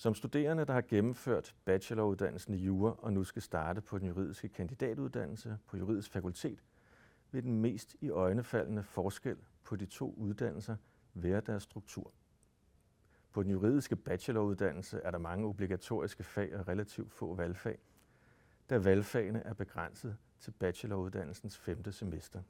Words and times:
Som 0.00 0.14
studerende, 0.14 0.64
der 0.64 0.72
har 0.72 0.80
gennemført 0.80 1.54
bacheloruddannelsen 1.64 2.54
i 2.54 2.56
jura 2.56 2.94
og 2.98 3.12
nu 3.12 3.24
skal 3.24 3.42
starte 3.42 3.80
på 3.80 3.98
den 3.98 4.06
juridiske 4.06 4.48
kandidatuddannelse 4.48 5.58
på 5.66 5.76
juridisk 5.76 6.10
fakultet, 6.10 6.64
vil 7.30 7.42
den 7.42 7.60
mest 7.60 7.96
i 8.00 8.10
øjnefaldende 8.10 8.82
forskel 8.82 9.36
på 9.64 9.76
de 9.76 9.86
to 9.86 10.14
uddannelser 10.16 10.76
være 11.14 11.40
deres 11.40 11.62
struktur. 11.62 12.12
På 13.32 13.42
den 13.42 13.50
juridiske 13.50 13.96
bacheloruddannelse 13.96 15.00
er 15.04 15.10
der 15.10 15.18
mange 15.18 15.46
obligatoriske 15.46 16.22
fag 16.22 16.56
og 16.56 16.68
relativt 16.68 17.12
få 17.12 17.34
valgfag, 17.34 17.78
da 18.70 18.78
valgfagene 18.78 19.42
er 19.42 19.54
begrænset 19.54 20.16
til 20.38 20.50
bacheloruddannelsens 20.50 21.58
femte 21.58 21.92
semester. 21.92 22.42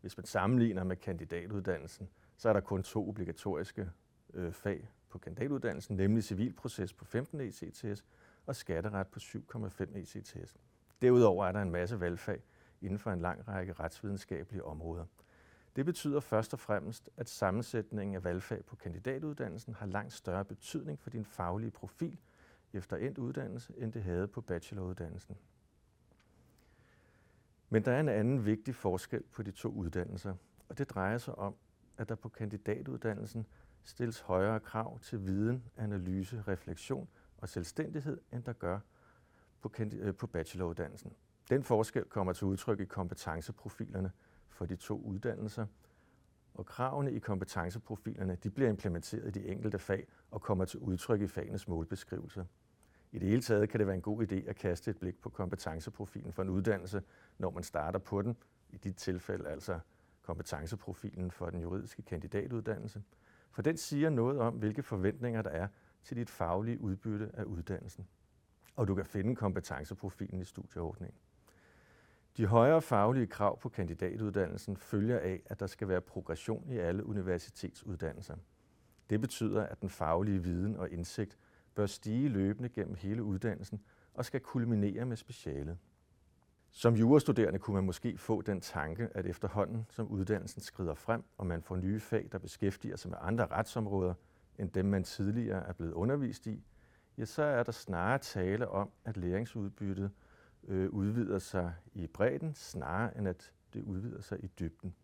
Hvis 0.00 0.16
man 0.16 0.26
sammenligner 0.26 0.84
med 0.84 0.96
kandidatuddannelsen, 0.96 2.08
så 2.36 2.48
er 2.48 2.52
der 2.52 2.60
kun 2.60 2.82
to 2.82 3.08
obligatoriske 3.08 3.90
øh, 4.34 4.52
fag 4.52 4.88
på 5.14 5.18
kandidatuddannelsen, 5.18 5.96
nemlig 5.96 6.24
civilproces 6.24 6.92
på 6.92 7.04
15 7.04 7.40
ECTS 7.40 8.04
og 8.46 8.56
skatteret 8.56 9.06
på 9.06 9.18
7,5 9.22 9.98
ECTS. 9.98 10.56
Derudover 11.02 11.46
er 11.46 11.52
der 11.52 11.62
en 11.62 11.70
masse 11.70 12.00
valgfag 12.00 12.42
inden 12.80 12.98
for 12.98 13.10
en 13.10 13.20
lang 13.20 13.48
række 13.48 13.72
retsvidenskabelige 13.72 14.64
områder. 14.64 15.04
Det 15.76 15.84
betyder 15.84 16.20
først 16.20 16.52
og 16.52 16.60
fremmest, 16.60 17.10
at 17.16 17.28
sammensætningen 17.28 18.16
af 18.16 18.24
valgfag 18.24 18.64
på 18.64 18.76
kandidatuddannelsen 18.76 19.74
har 19.74 19.86
langt 19.86 20.12
større 20.12 20.44
betydning 20.44 21.00
for 21.00 21.10
din 21.10 21.24
faglige 21.24 21.70
profil 21.70 22.18
efter 22.72 22.96
endt 22.96 23.18
uddannelse, 23.18 23.72
end 23.76 23.92
det 23.92 24.02
havde 24.02 24.28
på 24.28 24.40
bacheloruddannelsen. 24.40 25.36
Men 27.68 27.84
der 27.84 27.92
er 27.92 28.00
en 28.00 28.08
anden 28.08 28.46
vigtig 28.46 28.74
forskel 28.74 29.22
på 29.22 29.42
de 29.42 29.50
to 29.50 29.68
uddannelser, 29.68 30.34
og 30.68 30.78
det 30.78 30.90
drejer 30.90 31.18
sig 31.18 31.34
om, 31.34 31.54
at 31.98 32.08
der 32.08 32.14
på 32.14 32.28
kandidatuddannelsen 32.28 33.46
stilles 33.84 34.20
højere 34.20 34.60
krav 34.60 34.98
til 34.98 35.26
viden, 35.26 35.64
analyse, 35.76 36.42
refleksion 36.48 37.08
og 37.38 37.48
selvstændighed, 37.48 38.20
end 38.32 38.44
der 38.44 38.52
gør 38.52 38.78
på, 39.60 39.72
øh, 39.80 40.14
på 40.14 40.26
bacheloruddannelsen. 40.26 41.12
Den 41.50 41.62
forskel 41.62 42.04
kommer 42.04 42.32
til 42.32 42.46
udtryk 42.46 42.80
i 42.80 42.84
kompetenceprofilerne 42.84 44.12
for 44.48 44.66
de 44.66 44.76
to 44.76 45.00
uddannelser, 45.00 45.66
og 46.54 46.66
kravene 46.66 47.12
i 47.12 47.18
kompetenceprofilerne 47.18 48.36
de 48.42 48.50
bliver 48.50 48.70
implementeret 48.70 49.36
i 49.36 49.40
de 49.40 49.48
enkelte 49.48 49.78
fag 49.78 50.06
og 50.30 50.42
kommer 50.42 50.64
til 50.64 50.80
udtryk 50.80 51.20
i 51.20 51.26
fagenes 51.26 51.68
målbeskrivelser. 51.68 52.44
I 53.12 53.18
det 53.18 53.28
hele 53.28 53.42
taget 53.42 53.68
kan 53.68 53.78
det 53.78 53.86
være 53.86 53.96
en 53.96 54.02
god 54.02 54.32
idé 54.32 54.48
at 54.48 54.56
kaste 54.56 54.90
et 54.90 54.98
blik 54.98 55.20
på 55.20 55.28
kompetenceprofilen 55.28 56.32
for 56.32 56.42
en 56.42 56.48
uddannelse, 56.48 57.02
når 57.38 57.50
man 57.50 57.62
starter 57.62 57.98
på 57.98 58.22
den, 58.22 58.36
i 58.70 58.76
dit 58.76 58.96
tilfælde 58.96 59.48
altså 59.48 59.80
kompetenceprofilen 60.24 61.30
for 61.30 61.50
den 61.50 61.60
juridiske 61.60 62.02
kandidatuddannelse, 62.02 63.02
for 63.50 63.62
den 63.62 63.76
siger 63.76 64.10
noget 64.10 64.38
om, 64.38 64.54
hvilke 64.54 64.82
forventninger 64.82 65.42
der 65.42 65.50
er 65.50 65.68
til 66.02 66.16
dit 66.16 66.30
faglige 66.30 66.80
udbytte 66.80 67.30
af 67.34 67.44
uddannelsen. 67.44 68.06
Og 68.76 68.88
du 68.88 68.94
kan 68.94 69.04
finde 69.04 69.36
kompetenceprofilen 69.36 70.40
i 70.40 70.44
studieordningen. 70.44 71.18
De 72.36 72.46
højere 72.46 72.82
faglige 72.82 73.26
krav 73.26 73.60
på 73.60 73.68
kandidatuddannelsen 73.68 74.76
følger 74.76 75.18
af, 75.18 75.42
at 75.46 75.60
der 75.60 75.66
skal 75.66 75.88
være 75.88 76.00
progression 76.00 76.70
i 76.70 76.78
alle 76.78 77.06
universitetsuddannelser. 77.06 78.36
Det 79.10 79.20
betyder, 79.20 79.62
at 79.62 79.80
den 79.80 79.90
faglige 79.90 80.42
viden 80.42 80.76
og 80.76 80.90
indsigt 80.90 81.38
bør 81.74 81.86
stige 81.86 82.28
løbende 82.28 82.68
gennem 82.68 82.94
hele 82.94 83.22
uddannelsen 83.22 83.80
og 84.14 84.24
skal 84.24 84.40
kulminere 84.40 85.06
med 85.06 85.16
specialet. 85.16 85.78
Som 86.76 86.94
jurastuderende 86.94 87.58
kunne 87.58 87.74
man 87.74 87.84
måske 87.84 88.18
få 88.18 88.42
den 88.42 88.60
tanke, 88.60 89.08
at 89.14 89.26
efterhånden 89.26 89.86
som 89.90 90.08
uddannelsen 90.08 90.62
skrider 90.62 90.94
frem, 90.94 91.24
og 91.38 91.46
man 91.46 91.62
får 91.62 91.76
nye 91.76 92.00
fag, 92.00 92.28
der 92.32 92.38
beskæftiger 92.38 92.96
sig 92.96 93.10
med 93.10 93.18
andre 93.20 93.46
retsområder, 93.46 94.14
end 94.58 94.70
dem 94.70 94.84
man 94.84 95.04
tidligere 95.04 95.66
er 95.68 95.72
blevet 95.72 95.92
undervist 95.92 96.46
i, 96.46 96.64
ja, 97.18 97.24
så 97.24 97.42
er 97.42 97.62
der 97.62 97.72
snarere 97.72 98.18
tale 98.18 98.68
om, 98.68 98.90
at 99.04 99.16
læringsudbyttet 99.16 100.10
øh, 100.64 100.90
udvider 100.90 101.38
sig 101.38 101.74
i 101.92 102.06
bredden, 102.06 102.54
snarere 102.54 103.18
end 103.18 103.28
at 103.28 103.52
det 103.74 103.82
udvider 103.82 104.20
sig 104.20 104.44
i 104.44 104.46
dybden. 104.46 104.94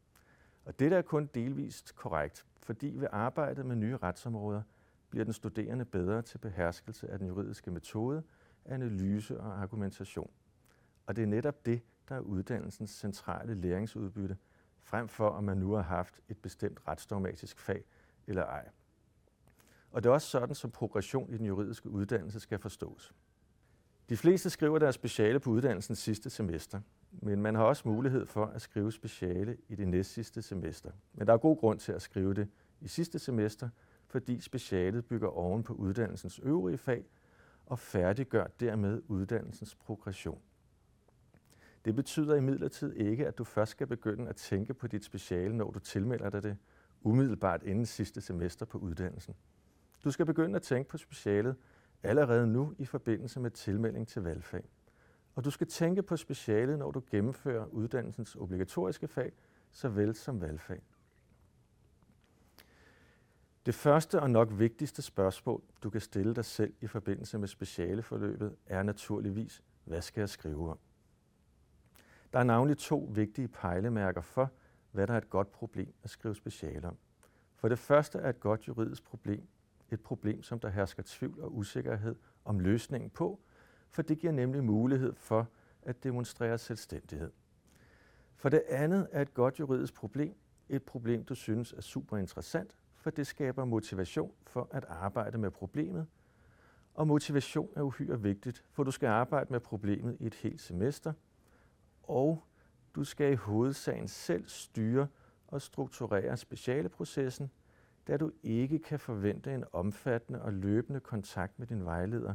Og 0.65 0.79
det 0.79 0.93
er 0.93 1.03
kun 1.03 1.31
delvist 1.35 1.97
korrekt, 1.97 2.47
fordi 2.57 2.97
ved 2.97 3.09
arbejdet 3.13 3.67
med 3.67 3.77
nye 3.77 3.97
retsområder 3.97 4.63
bliver 5.11 5.25
den 5.25 5.33
studerende 5.33 5.85
bedre 5.85 6.23
til 6.23 6.39
beherskelse 6.39 7.11
af 7.11 7.19
den 7.19 7.29
juridiske 7.29 7.71
metode, 7.71 8.23
analyse 8.65 9.41
og 9.41 9.63
argumentation. 9.63 10.31
Og 11.11 11.17
det 11.17 11.23
er 11.23 11.27
netop 11.27 11.67
det, 11.67 11.83
der 12.09 12.15
er 12.15 12.21
uddannelsens 12.21 12.91
centrale 12.91 13.55
læringsudbytte, 13.55 14.37
frem 14.83 15.09
for 15.09 15.29
om 15.29 15.45
man 15.45 15.57
nu 15.57 15.73
har 15.73 15.83
haft 15.83 16.21
et 16.29 16.39
bestemt 16.39 16.89
retsdogmatisk 16.89 17.59
fag 17.59 17.85
eller 18.27 18.45
ej. 18.45 18.69
Og 19.91 20.03
det 20.03 20.09
er 20.09 20.13
også 20.13 20.29
sådan, 20.29 20.55
som 20.55 20.71
progression 20.71 21.35
i 21.35 21.37
den 21.39 21.47
juridiske 21.47 21.91
uddannelse 21.91 22.41
skal 22.41 22.59
forstås. 22.59 23.15
De 24.09 24.17
fleste 24.17 24.51
skriver 24.51 24.79
deres 24.79 24.95
speciale 24.95 25.41
på 25.41 25.51
uddannelsens 25.51 25.99
sidste 25.99 26.31
semester, 26.31 26.81
men 27.11 27.43
man 27.43 27.55
har 27.55 27.65
også 27.65 27.89
mulighed 27.89 28.27
for 28.27 28.47
at 28.47 28.63
skrive 28.63 28.93
speciale 28.93 29.57
i 29.69 29.75
det 29.75 29.89
næstsidste 29.89 30.43
semester. 30.43 30.91
Men 31.13 31.27
der 31.27 31.33
er 31.33 31.39
god 31.39 31.57
grund 31.57 31.79
til 31.79 31.93
at 31.93 32.03
skrive 32.03 32.35
det 32.35 32.49
i 32.81 32.89
sidste 32.89 33.19
semester, 33.19 33.69
fordi 34.07 34.41
specialet 34.41 35.05
bygger 35.05 35.29
oven 35.29 35.63
på 35.63 35.73
uddannelsens 35.73 36.41
øvrige 36.43 36.79
fag 36.79 37.05
og 37.67 37.79
færdiggør 37.79 38.47
dermed 38.47 39.03
uddannelsens 39.09 39.75
progression. 39.75 40.41
Det 41.85 41.97
betyder 41.97 42.35
imidlertid 42.35 42.93
ikke, 42.93 43.27
at 43.27 43.39
du 43.39 43.45
først 43.45 43.71
skal 43.71 43.87
begynde 43.87 44.29
at 44.29 44.37
tænke 44.37 44.75
på 44.75 44.87
dit 44.87 45.05
speciale, 45.05 45.57
når 45.57 45.71
du 45.71 45.79
tilmelder 45.79 46.31
dig 46.31 46.43
det 46.43 46.57
umiddelbart 47.03 47.63
inden 47.63 47.87
sidste 47.87 48.21
semester 48.21 48.67
på 48.67 48.79
uddannelsen. 48.79 49.35
Du 50.05 50.11
skal 50.11 50.27
begynde 50.27 50.57
at 50.57 50.63
tænke 50.63 50.91
på 50.91 50.99
specialet 50.99 51.57
allerede 52.03 52.47
nu 52.47 52.75
i 52.79 52.85
forbindelse 52.85 53.41
med 53.41 53.51
tilmelding 53.51 54.09
til 54.09 54.23
valgfag. 54.23 54.65
Og 55.35 55.45
du 55.45 55.51
skal 55.51 55.67
tænke 55.67 56.03
på 56.03 56.17
specialet, 56.17 56.79
når 56.79 56.91
du 56.91 57.03
gennemfører 57.11 57.67
uddannelsens 57.67 58.37
obligatoriske 58.37 59.09
fag, 59.09 59.33
såvel 59.71 60.15
som 60.15 60.41
valgfag. 60.41 60.83
Det 63.67 63.75
første 63.75 64.21
og 64.21 64.31
nok 64.31 64.49
vigtigste 64.53 65.03
spørgsmål, 65.03 65.63
du 65.83 65.91
kan 65.91 66.01
stille 66.01 66.35
dig 66.35 66.45
selv 66.45 66.75
i 66.81 66.87
forbindelse 66.87 67.39
med 67.39 67.49
specialeforløbet, 67.49 68.57
er 68.67 68.83
naturligvis, 68.83 69.63
hvad 69.85 70.03
skal 70.03 70.21
jeg 70.21 70.29
skrive 70.29 70.71
om? 70.71 70.79
Der 72.33 72.39
er 72.39 72.45
navnlig 72.45 72.79
to 72.79 73.09
vigtige 73.13 73.49
pejlemærker 73.49 74.21
for, 74.21 74.51
hvad 74.93 75.07
der 75.07 75.15
er 75.15 75.19
et 75.19 75.31
godt 75.31 75.53
problem 75.53 75.95
at 76.03 76.11
skrive 76.11 76.35
speciale 76.35 76.89
om. 76.89 76.97
For 77.55 77.69
det 77.69 77.79
første 77.79 78.19
er 78.19 78.29
et 78.29 78.41
godt 78.41 78.69
juridisk 78.69 79.05
problem 79.05 79.49
et 79.93 80.01
problem, 80.01 80.43
som 80.43 80.61
der 80.61 80.69
hersker 80.69 81.03
tvivl 81.07 81.41
og 81.41 81.57
usikkerhed 81.57 82.17
om 82.45 82.61
løsningen 82.61 83.11
på, 83.11 83.41
for 83.89 84.03
det 84.03 84.19
giver 84.19 84.33
nemlig 84.33 84.65
mulighed 84.65 85.15
for 85.15 85.49
at 85.83 86.05
demonstrere 86.05 86.59
selvstændighed. 86.59 87.31
For 88.37 88.49
det 88.49 88.63
andet 88.69 89.09
er 89.13 89.23
et 89.23 89.35
godt 89.35 89.61
juridisk 89.61 89.95
problem 89.95 90.35
et 90.69 90.83
problem, 90.83 91.25
du 91.25 91.35
synes 91.35 91.73
er 91.73 91.81
super 91.81 92.17
interessant, 92.17 92.77
for 92.95 93.11
det 93.11 93.27
skaber 93.27 93.65
motivation 93.65 94.33
for 94.47 94.69
at 94.71 94.85
arbejde 94.89 95.39
med 95.39 95.51
problemet. 95.51 96.07
Og 96.95 97.07
motivation 97.07 97.71
er 97.77 97.83
uhyre 97.83 98.21
vigtigt, 98.21 98.65
for 98.71 98.85
du 98.85 98.91
skal 98.91 99.07
arbejde 99.07 99.53
med 99.53 99.61
problemet 99.61 100.17
i 100.21 100.27
et 100.27 100.35
helt 100.35 100.61
semester, 100.61 101.13
og 102.11 102.45
du 102.95 103.05
skal 103.05 103.33
i 103.33 103.35
hovedsagen 103.35 104.09
selv 104.09 104.45
styre 104.47 105.09
og 105.49 105.63
strukturere 105.63 106.37
specialeprocessen, 106.37 107.51
da 108.09 108.17
du 108.17 108.33
ikke 108.43 108.79
kan 108.79 108.99
forvente 108.99 109.55
en 109.55 109.65
omfattende 109.73 110.43
og 110.43 110.53
løbende 110.53 111.01
kontakt 111.01 111.59
med 111.59 111.67
din 111.67 111.85
vejleder 111.85 112.35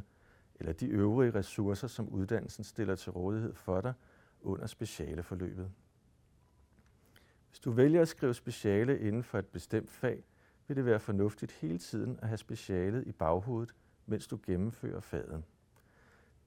eller 0.54 0.72
de 0.72 0.86
øvrige 0.86 1.34
ressourcer, 1.34 1.88
som 1.88 2.08
uddannelsen 2.08 2.64
stiller 2.64 2.94
til 2.94 3.12
rådighed 3.12 3.54
for 3.54 3.80
dig 3.80 3.92
under 4.40 4.66
specialeforløbet. 4.66 5.70
Hvis 7.48 7.60
du 7.60 7.70
vælger 7.70 8.02
at 8.02 8.08
skrive 8.08 8.34
speciale 8.34 9.00
inden 9.00 9.22
for 9.22 9.38
et 9.38 9.46
bestemt 9.46 9.90
fag, 9.90 10.24
vil 10.68 10.76
det 10.76 10.84
være 10.84 11.00
fornuftigt 11.00 11.52
hele 11.52 11.78
tiden 11.78 12.18
at 12.22 12.28
have 12.28 12.38
specialet 12.38 13.06
i 13.06 13.12
baghovedet, 13.12 13.74
mens 14.06 14.26
du 14.26 14.38
gennemfører 14.46 15.00
faget. 15.00 15.44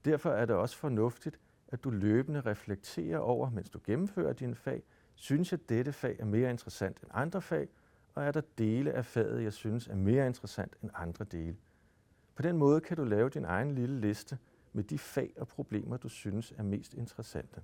Derfor 0.04 0.30
er 0.30 0.44
det 0.44 0.56
også 0.56 0.76
fornuftigt, 0.76 1.40
at 1.70 1.84
du 1.84 1.90
løbende 1.90 2.40
reflekterer 2.40 3.18
over, 3.18 3.50
mens 3.50 3.70
du 3.70 3.80
gennemfører 3.84 4.32
dine 4.32 4.54
fag, 4.54 4.82
synes 5.14 5.52
jeg, 5.52 5.60
at 5.62 5.68
dette 5.68 5.92
fag 5.92 6.16
er 6.18 6.24
mere 6.24 6.50
interessant 6.50 7.00
end 7.02 7.10
andre 7.14 7.42
fag, 7.42 7.68
og 8.14 8.24
er 8.24 8.32
der 8.32 8.40
dele 8.58 8.92
af 8.92 9.06
faget, 9.06 9.42
jeg 9.42 9.52
synes 9.52 9.86
er 9.86 9.94
mere 9.94 10.26
interessant 10.26 10.76
end 10.82 10.90
andre 10.94 11.24
dele. 11.24 11.56
På 12.34 12.42
den 12.42 12.56
måde 12.56 12.80
kan 12.80 12.96
du 12.96 13.04
lave 13.04 13.28
din 13.28 13.44
egen 13.44 13.74
lille 13.74 14.00
liste 14.00 14.38
med 14.72 14.84
de 14.84 14.98
fag 14.98 15.32
og 15.36 15.48
problemer, 15.48 15.96
du 15.96 16.08
synes 16.08 16.52
er 16.56 16.62
mest 16.62 16.94
interessante. 16.94 17.60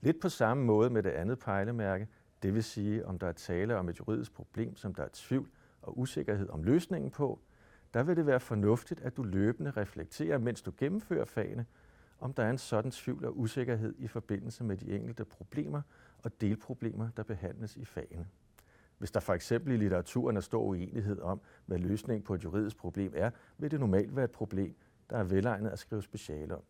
Lidt 0.00 0.20
på 0.20 0.28
samme 0.28 0.64
måde 0.64 0.90
med 0.90 1.02
det 1.02 1.10
andet 1.10 1.38
pejlemærke, 1.38 2.08
det 2.42 2.54
vil 2.54 2.64
sige, 2.64 3.06
om 3.06 3.18
der 3.18 3.26
er 3.26 3.32
tale 3.32 3.76
om 3.76 3.88
et 3.88 3.98
juridisk 3.98 4.32
problem, 4.32 4.76
som 4.76 4.94
der 4.94 5.02
er 5.02 5.08
tvivl 5.12 5.48
og 5.82 5.98
usikkerhed 5.98 6.48
om 6.48 6.62
løsningen 6.62 7.10
på, 7.10 7.40
der 7.94 8.02
vil 8.02 8.16
det 8.16 8.26
være 8.26 8.40
fornuftigt, 8.40 9.00
at 9.00 9.16
du 9.16 9.22
løbende 9.22 9.70
reflekterer, 9.70 10.38
mens 10.38 10.62
du 10.62 10.72
gennemfører 10.78 11.24
fagene, 11.24 11.66
om 12.20 12.32
der 12.32 12.42
er 12.42 12.50
en 12.50 12.58
sådan 12.58 12.90
tvivl 12.90 13.24
og 13.24 13.38
usikkerhed 13.38 13.94
i 13.98 14.08
forbindelse 14.08 14.64
med 14.64 14.76
de 14.76 14.96
enkelte 14.96 15.24
problemer 15.24 15.82
og 16.22 16.40
delproblemer, 16.40 17.08
der 17.16 17.22
behandles 17.22 17.76
i 17.76 17.84
fagene. 17.84 18.26
Hvis 18.98 19.10
der 19.10 19.20
for 19.20 19.34
eksempel 19.34 19.72
i 19.72 19.76
litteraturen 19.76 20.36
er 20.36 20.40
stor 20.40 20.62
uenighed 20.62 21.20
om, 21.20 21.40
hvad 21.66 21.78
løsningen 21.78 22.22
på 22.22 22.34
et 22.34 22.44
juridisk 22.44 22.76
problem 22.76 23.12
er, 23.16 23.30
vil 23.58 23.70
det 23.70 23.80
normalt 23.80 24.16
være 24.16 24.24
et 24.24 24.30
problem, 24.30 24.74
der 25.10 25.16
er 25.16 25.24
velegnet 25.24 25.70
at 25.70 25.78
skrive 25.78 26.02
speciale 26.02 26.56
om. 26.56 26.62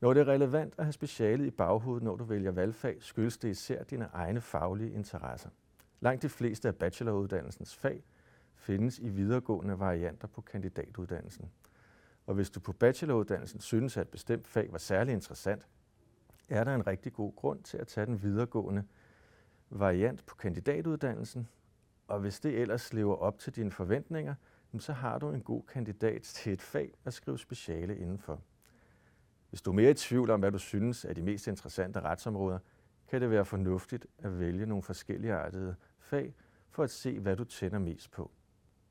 Når 0.00 0.14
det 0.14 0.20
er 0.20 0.28
relevant 0.28 0.74
at 0.78 0.84
have 0.84 0.92
specialet 0.92 1.46
i 1.46 1.50
baghovedet, 1.50 2.02
når 2.02 2.16
du 2.16 2.24
vælger 2.24 2.50
valgfag, 2.50 2.96
skyldes 3.00 3.38
det 3.38 3.48
især 3.48 3.82
dine 3.82 4.08
egne 4.12 4.40
faglige 4.40 4.92
interesser. 4.92 5.48
Langt 6.00 6.22
de 6.22 6.28
fleste 6.28 6.68
af 6.68 6.76
bacheloruddannelsens 6.76 7.76
fag 7.76 8.04
findes 8.54 8.98
i 8.98 9.08
videregående 9.08 9.78
varianter 9.78 10.28
på 10.28 10.40
kandidatuddannelsen. 10.40 11.50
Og 12.26 12.34
hvis 12.34 12.50
du 12.50 12.60
på 12.60 12.72
bacheloruddannelsen 12.72 13.60
synes, 13.60 13.96
at 13.96 14.02
et 14.02 14.08
bestemt 14.08 14.46
fag 14.46 14.72
var 14.72 14.78
særlig 14.78 15.14
interessant, 15.14 15.66
er 16.48 16.64
der 16.64 16.74
en 16.74 16.86
rigtig 16.86 17.12
god 17.12 17.34
grund 17.36 17.62
til 17.62 17.78
at 17.78 17.86
tage 17.86 18.06
den 18.06 18.22
videregående 18.22 18.84
variant 19.70 20.26
på 20.26 20.34
kandidatuddannelsen, 20.34 21.48
og 22.08 22.20
hvis 22.20 22.40
det 22.40 22.60
ellers 22.60 22.92
lever 22.92 23.16
op 23.16 23.38
til 23.38 23.56
dine 23.56 23.70
forventninger, 23.70 24.34
så 24.78 24.92
har 24.92 25.18
du 25.18 25.30
en 25.30 25.42
god 25.42 25.62
kandidat 25.62 26.22
til 26.22 26.52
et 26.52 26.62
fag 26.62 26.94
at 27.04 27.14
skrive 27.14 27.38
speciale 27.38 27.96
indenfor. 27.96 28.40
Hvis 29.48 29.62
du 29.62 29.70
er 29.70 29.74
mere 29.74 29.90
i 29.90 29.94
tvivl 29.94 30.30
om, 30.30 30.40
hvad 30.40 30.52
du 30.52 30.58
synes 30.58 31.04
er 31.04 31.12
de 31.12 31.22
mest 31.22 31.46
interessante 31.46 32.00
retsområder, 32.00 32.58
kan 33.08 33.20
det 33.20 33.30
være 33.30 33.44
fornuftigt 33.44 34.06
at 34.18 34.38
vælge 34.38 34.66
nogle 34.66 34.82
forskellige 34.82 35.34
artede 35.34 35.74
fag 35.98 36.34
for 36.70 36.82
at 36.82 36.90
se, 36.90 37.20
hvad 37.20 37.36
du 37.36 37.44
tænder 37.44 37.78
mest 37.78 38.10
på. 38.10 38.30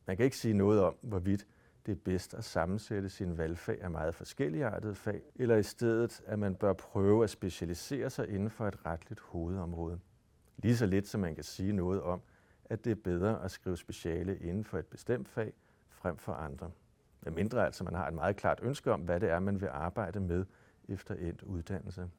Man 0.07 0.17
kan 0.17 0.23
ikke 0.23 0.37
sige 0.37 0.53
noget 0.53 0.81
om, 0.81 0.95
hvorvidt 1.01 1.47
det 1.85 1.91
er 1.91 1.99
bedst 2.05 2.33
at 2.33 2.43
sammensætte 2.43 3.09
sin 3.09 3.37
valgfag 3.37 3.81
af 3.81 3.91
meget 3.91 4.15
forskelligartede 4.15 4.95
fag, 4.95 5.21
eller 5.35 5.55
i 5.55 5.63
stedet, 5.63 6.21
at 6.25 6.39
man 6.39 6.55
bør 6.55 6.73
prøve 6.73 7.23
at 7.23 7.29
specialisere 7.29 8.09
sig 8.09 8.29
inden 8.29 8.49
for 8.49 8.67
et 8.67 8.85
retligt 8.85 9.19
hovedområde. 9.19 9.99
Lige 10.57 10.77
så 10.77 10.85
lidt 10.85 11.07
som 11.07 11.21
man 11.21 11.35
kan 11.35 11.43
sige 11.43 11.73
noget 11.73 12.01
om, 12.01 12.21
at 12.65 12.85
det 12.85 12.91
er 12.91 12.95
bedre 13.03 13.43
at 13.43 13.51
skrive 13.51 13.77
speciale 13.77 14.37
inden 14.39 14.63
for 14.63 14.77
et 14.77 14.85
bestemt 14.85 15.29
fag 15.29 15.53
frem 15.89 16.17
for 16.17 16.33
andre. 16.33 16.71
Med 17.21 17.31
mindre 17.31 17.65
altså 17.65 17.83
man 17.83 17.93
har 17.93 18.07
et 18.07 18.13
meget 18.13 18.35
klart 18.35 18.59
ønske 18.61 18.91
om, 18.91 19.01
hvad 19.01 19.19
det 19.19 19.29
er, 19.29 19.39
man 19.39 19.61
vil 19.61 19.67
arbejde 19.67 20.19
med 20.19 20.45
efter 20.89 21.15
endt 21.15 21.41
uddannelse. 21.41 22.09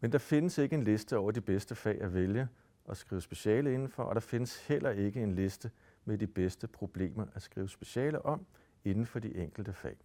Men 0.00 0.12
der 0.12 0.18
findes 0.18 0.58
ikke 0.58 0.76
en 0.76 0.84
liste 0.84 1.18
over 1.18 1.30
de 1.30 1.40
bedste 1.40 1.74
fag 1.74 2.00
at 2.00 2.14
vælge 2.14 2.48
at 2.88 2.96
skrive 2.96 3.20
speciale 3.20 3.74
indenfor, 3.74 4.02
og 4.02 4.14
der 4.14 4.20
findes 4.20 4.66
heller 4.66 4.90
ikke 4.90 5.22
en 5.22 5.34
liste 5.34 5.70
med 6.04 6.18
de 6.18 6.26
bedste 6.26 6.66
problemer 6.66 7.26
at 7.34 7.42
skrive 7.42 7.68
speciale 7.68 8.24
om 8.24 8.46
inden 8.84 9.06
for 9.06 9.18
de 9.18 9.36
enkelte 9.36 9.72
fag. 9.72 9.96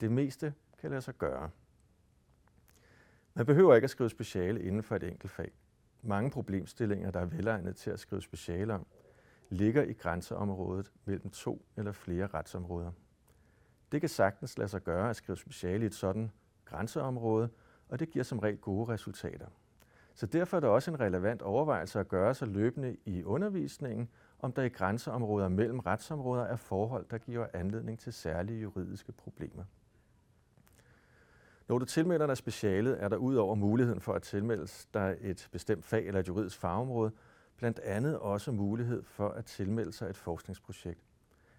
Det 0.00 0.10
meste 0.10 0.54
kan 0.78 0.90
lade 0.90 1.02
sig 1.02 1.14
gøre. 1.14 1.50
Man 3.34 3.46
behøver 3.46 3.74
ikke 3.74 3.84
at 3.84 3.90
skrive 3.90 4.10
speciale 4.10 4.62
inden 4.62 4.82
for 4.82 4.96
et 4.96 5.02
enkelt 5.02 5.32
fag. 5.32 5.52
Mange 6.02 6.30
problemstillinger, 6.30 7.10
der 7.10 7.20
er 7.20 7.24
velegnet 7.24 7.76
til 7.76 7.90
at 7.90 8.00
skrive 8.00 8.22
speciale 8.22 8.74
om, 8.74 8.86
ligger 9.50 9.82
i 9.82 9.92
grænseområdet 9.92 10.92
mellem 11.04 11.30
to 11.30 11.66
eller 11.76 11.92
flere 11.92 12.26
retsområder. 12.26 12.92
Det 13.92 14.00
kan 14.00 14.08
sagtens 14.08 14.58
lade 14.58 14.68
sig 14.68 14.82
gøre 14.82 15.10
at 15.10 15.16
skrive 15.16 15.36
speciale 15.36 15.84
i 15.84 15.86
et 15.86 15.94
sådan 15.94 16.30
grænseområde, 16.64 17.48
og 17.88 18.00
det 18.00 18.10
giver 18.10 18.22
som 18.22 18.38
regel 18.38 18.58
gode 18.58 18.88
resultater. 18.92 19.46
Så 20.14 20.26
derfor 20.26 20.56
er 20.56 20.60
det 20.60 20.70
også 20.70 20.90
en 20.90 21.00
relevant 21.00 21.42
overvejelse 21.42 22.00
at 22.00 22.08
gøre 22.08 22.34
sig 22.34 22.48
løbende 22.48 22.96
i 23.04 23.24
undervisningen, 23.24 24.08
om 24.38 24.52
der 24.52 24.62
i 24.62 24.68
grænseområder 24.68 25.48
mellem 25.48 25.78
retsområder 25.78 26.44
er 26.44 26.56
forhold, 26.56 27.06
der 27.10 27.18
giver 27.18 27.46
anledning 27.52 27.98
til 27.98 28.12
særlige 28.12 28.60
juridiske 28.60 29.12
problemer. 29.12 29.64
Når 31.68 31.78
du 31.78 31.84
tilmelder 31.84 32.26
dig 32.26 32.36
specialet, 32.36 33.02
er 33.02 33.08
der 33.08 33.16
udover 33.16 33.54
muligheden 33.54 34.00
for 34.00 34.12
at 34.12 34.22
tilmelde 34.22 34.66
dig 34.94 35.16
et 35.20 35.48
bestemt 35.52 35.84
fag 35.84 36.06
eller 36.06 36.20
et 36.20 36.28
juridisk 36.28 36.58
fagområde, 36.58 37.12
blandt 37.56 37.78
andet 37.78 38.18
også 38.18 38.52
mulighed 38.52 39.02
for 39.02 39.28
at 39.28 39.44
tilmelde 39.44 39.92
sig 39.92 40.10
et 40.10 40.16
forskningsprojekt. 40.16 41.00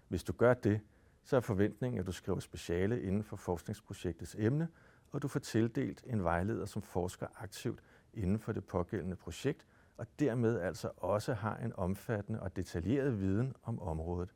Hvis 0.08 0.24
du 0.24 0.32
gør 0.32 0.54
det, 0.54 0.80
så 1.24 1.36
er 1.36 1.40
forventningen, 1.40 2.00
at 2.00 2.06
du 2.06 2.12
skriver 2.12 2.40
speciale 2.40 3.02
inden 3.02 3.22
for 3.22 3.36
forskningsprojektets 3.36 4.36
emne, 4.38 4.68
og 5.10 5.22
du 5.22 5.28
får 5.28 5.40
tildelt 5.40 6.04
en 6.06 6.24
vejleder, 6.24 6.66
som 6.66 6.82
forsker 6.82 7.26
aktivt 7.36 7.80
inden 8.14 8.38
for 8.38 8.52
det 8.52 8.64
pågældende 8.64 9.16
projekt, 9.16 9.66
og 9.96 10.06
dermed 10.18 10.60
altså 10.60 10.90
også 10.96 11.34
har 11.34 11.56
en 11.56 11.72
omfattende 11.76 12.40
og 12.40 12.56
detaljeret 12.56 13.20
viden 13.20 13.54
om 13.62 13.80
området. 13.80 14.34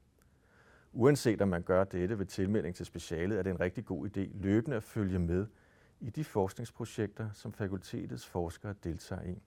Uanset 0.93 1.43
om 1.43 1.49
man 1.49 1.63
gør 1.63 1.85
dette 1.85 2.19
ved 2.19 2.27
tilmelding 2.27 2.75
til 2.75 2.87
specialet, 2.87 3.39
er 3.39 3.43
det 3.43 3.51
en 3.51 3.61
rigtig 3.61 3.85
god 3.85 4.09
idé 4.09 4.21
løbende 4.35 4.77
at 4.77 4.83
følge 4.83 5.19
med 5.19 5.47
i 6.01 6.11
de 6.11 6.25
forskningsprojekter, 6.25 7.31
som 7.33 7.53
fakultetets 7.53 8.27
forskere 8.27 8.75
deltager 8.85 9.23
i. 9.23 9.43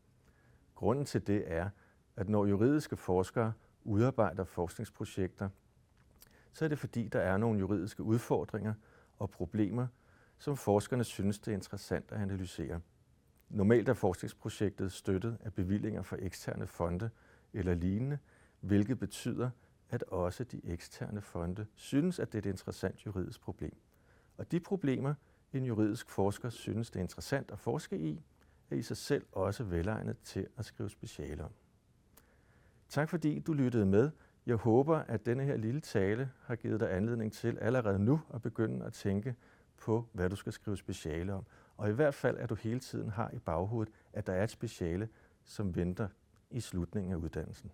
Grunden 0.76 1.06
til 1.06 1.28
det 1.28 1.52
er, 1.52 1.70
at 2.16 2.30
når 2.30 2.46
juridiske 2.46 2.98
forskere 2.98 3.54
udarbejder 3.84 4.44
forskningsprojekter, 4.44 5.50
så 6.54 6.66
er 6.66 6.70
det 6.70 6.80
fordi, 6.80 7.08
der 7.08 7.20
er 7.20 7.38
nogle 7.38 7.60
juridiske 7.60 8.04
udfordringer 8.04 8.74
og 9.20 9.30
problemer, 9.30 9.88
som 10.38 10.58
forskerne 10.58 11.04
synes, 11.04 11.40
det 11.40 11.52
er 11.52 11.56
interessant 11.56 12.12
at 12.12 12.22
analysere. 12.22 12.82
Normalt 13.50 13.90
er 13.90 13.94
forskningsprojektet 13.94 14.92
støttet 14.92 15.38
af 15.42 15.54
bevillinger 15.54 16.02
fra 16.02 16.18
eksterne 16.20 16.68
fonde 16.68 17.10
eller 17.54 17.74
lignende, 17.74 18.18
hvilket 18.60 19.00
betyder, 19.00 19.50
at 19.90 20.04
også 20.04 20.44
de 20.44 20.62
eksterne 20.64 21.22
fonde 21.22 21.66
synes, 21.76 22.20
at 22.20 22.34
det 22.34 22.46
er 22.46 22.50
et 22.50 22.54
interessant 22.54 23.06
juridisk 23.06 23.42
problem. 23.42 23.78
Og 24.38 24.52
de 24.52 24.60
problemer, 24.60 25.14
en 25.54 25.66
juridisk 25.66 26.10
forsker 26.10 26.50
synes, 26.50 26.92
det 26.92 27.00
er 27.00 27.04
interessant 27.04 27.52
at 27.52 27.60
forske 27.60 27.98
i, 27.98 28.24
er 28.70 28.76
i 28.76 28.82
sig 28.82 28.98
selv 28.98 29.26
også 29.32 29.64
velegnet 29.64 30.18
til 30.24 30.48
at 30.58 30.66
skrive 30.66 30.90
speciale 30.90 31.44
om. 31.44 31.52
Tak 32.90 33.10
fordi 33.10 33.40
du 33.40 33.54
lyttede 33.54 33.86
med. 33.86 34.12
Jeg 34.46 34.56
håber, 34.56 34.98
at 34.98 35.26
denne 35.26 35.44
her 35.44 35.58
lille 35.58 35.82
tale 35.82 36.32
har 36.44 36.56
givet 36.56 36.80
dig 36.80 36.94
anledning 36.94 37.34
til 37.34 37.58
allerede 37.58 38.00
nu 38.00 38.22
at 38.34 38.42
begynde 38.42 38.86
at 38.86 38.94
tænke 38.94 39.36
på, 39.78 40.08
hvad 40.14 40.30
du 40.30 40.36
skal 40.36 40.54
skrive 40.54 40.78
speciale 40.78 41.34
om. 41.34 41.46
Og 41.80 41.90
i 41.90 41.92
hvert 41.92 42.14
fald, 42.14 42.38
at 42.38 42.50
du 42.50 42.56
hele 42.56 42.80
tiden 42.80 43.10
har 43.10 43.32
i 43.34 43.40
baghovedet, 43.40 43.94
at 44.14 44.28
der 44.28 44.34
er 44.34 44.44
et 44.44 44.50
speciale, 44.50 45.10
som 45.44 45.76
venter 45.76 46.08
i 46.52 46.60
slutningen 46.60 47.12
af 47.12 47.16
uddannelsen. 47.16 47.72